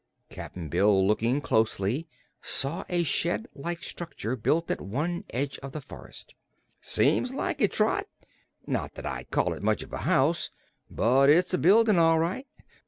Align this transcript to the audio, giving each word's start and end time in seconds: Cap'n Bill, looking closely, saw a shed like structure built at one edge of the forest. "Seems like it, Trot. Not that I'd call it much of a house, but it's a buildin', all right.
Cap'n 0.31 0.67
Bill, 0.67 1.05
looking 1.05 1.41
closely, 1.41 2.07
saw 2.41 2.83
a 2.89 3.03
shed 3.03 3.47
like 3.53 3.83
structure 3.83 4.35
built 4.35 4.71
at 4.71 4.81
one 4.81 5.25
edge 5.29 5.59
of 5.59 5.73
the 5.73 5.79
forest. 5.79 6.33
"Seems 6.81 7.35
like 7.35 7.61
it, 7.61 7.71
Trot. 7.73 8.07
Not 8.65 8.95
that 8.95 9.05
I'd 9.05 9.29
call 9.29 9.53
it 9.53 9.61
much 9.61 9.83
of 9.83 9.93
a 9.93 9.99
house, 9.99 10.49
but 10.89 11.29
it's 11.29 11.53
a 11.53 11.59
buildin', 11.59 11.99
all 11.99 12.17
right. 12.17 12.47